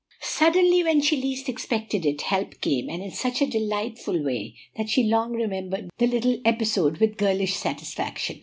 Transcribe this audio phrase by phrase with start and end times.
[0.23, 4.89] Suddenly, when she least expected it, help came, and in such a delightful way that
[4.89, 8.39] she long remembered the little episode with girlish satisfaction.